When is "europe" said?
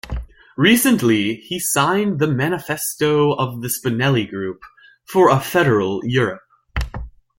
6.03-6.41